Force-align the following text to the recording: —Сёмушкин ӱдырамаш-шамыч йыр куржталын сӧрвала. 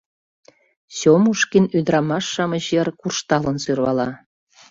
—Сёмушкин 0.97 1.65
ӱдырамаш-шамыч 1.77 2.65
йыр 2.75 2.87
куржталын 2.99 3.57
сӧрвала. 3.63 4.09